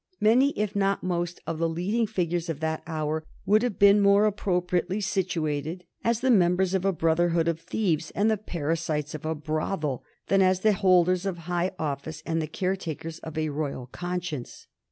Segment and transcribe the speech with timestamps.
[0.19, 4.25] Many, if not most, of the leading figures of that hour would have been more
[4.25, 9.35] appropriately situated as the members of a brotherhood of thieves and the parasites of a
[9.35, 14.65] brothel than as the holders of high office and the caretakers of a royal conscience.